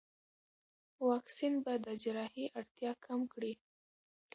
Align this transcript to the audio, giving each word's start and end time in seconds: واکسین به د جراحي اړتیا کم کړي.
واکسین 1.09 1.53
به 1.63 1.73
د 1.85 1.87
جراحي 2.03 2.45
اړتیا 2.59 2.91
کم 3.05 3.19
کړي. 3.33 3.53